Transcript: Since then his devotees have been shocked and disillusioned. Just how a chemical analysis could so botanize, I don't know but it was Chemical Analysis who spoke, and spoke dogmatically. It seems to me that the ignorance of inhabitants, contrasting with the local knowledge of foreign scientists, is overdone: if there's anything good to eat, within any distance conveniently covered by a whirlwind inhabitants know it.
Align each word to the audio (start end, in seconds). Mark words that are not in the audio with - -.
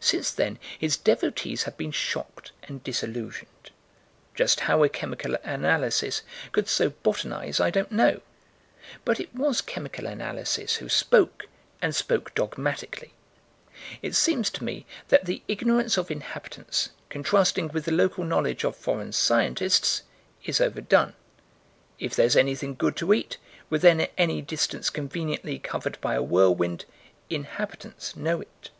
Since 0.00 0.32
then 0.32 0.58
his 0.78 0.96
devotees 0.96 1.64
have 1.64 1.76
been 1.76 1.92
shocked 1.92 2.52
and 2.62 2.82
disillusioned. 2.82 3.70
Just 4.34 4.60
how 4.60 4.82
a 4.82 4.88
chemical 4.88 5.36
analysis 5.44 6.22
could 6.52 6.66
so 6.66 6.88
botanize, 6.88 7.60
I 7.60 7.68
don't 7.68 7.92
know 7.92 8.22
but 9.04 9.20
it 9.20 9.34
was 9.34 9.60
Chemical 9.60 10.06
Analysis 10.06 10.76
who 10.76 10.88
spoke, 10.88 11.44
and 11.82 11.94
spoke 11.94 12.34
dogmatically. 12.34 13.12
It 14.00 14.14
seems 14.14 14.48
to 14.48 14.64
me 14.64 14.86
that 15.08 15.26
the 15.26 15.42
ignorance 15.46 15.98
of 15.98 16.10
inhabitants, 16.10 16.88
contrasting 17.10 17.68
with 17.68 17.84
the 17.84 17.92
local 17.92 18.24
knowledge 18.24 18.64
of 18.64 18.76
foreign 18.76 19.12
scientists, 19.12 20.04
is 20.42 20.62
overdone: 20.62 21.12
if 21.98 22.16
there's 22.16 22.34
anything 22.34 22.76
good 22.76 22.96
to 22.96 23.12
eat, 23.12 23.36
within 23.68 24.00
any 24.16 24.40
distance 24.40 24.88
conveniently 24.88 25.58
covered 25.58 26.00
by 26.00 26.14
a 26.14 26.22
whirlwind 26.22 26.86
inhabitants 27.28 28.16
know 28.16 28.40
it. 28.40 28.70